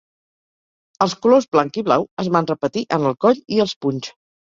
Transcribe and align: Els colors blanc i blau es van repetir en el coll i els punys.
Els 1.07 1.15
colors 1.27 1.47
blanc 1.57 1.79
i 1.83 1.85
blau 1.91 2.09
es 2.25 2.33
van 2.39 2.53
repetir 2.55 2.87
en 3.01 3.11
el 3.15 3.19
coll 3.27 3.47
i 3.59 3.65
els 3.69 3.81
punys. 3.87 4.15